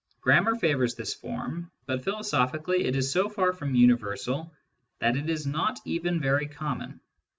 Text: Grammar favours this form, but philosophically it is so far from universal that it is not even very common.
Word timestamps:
Grammar 0.21 0.55
favours 0.55 0.95
this 0.95 1.13
form, 1.13 1.69
but 1.85 2.03
philosophically 2.03 2.85
it 2.85 2.95
is 2.95 3.11
so 3.11 3.29
far 3.29 3.53
from 3.53 3.75
universal 3.75 4.51
that 4.97 5.15
it 5.15 5.29
is 5.29 5.45
not 5.45 5.79
even 5.85 6.19
very 6.19 6.47
common. 6.47 6.99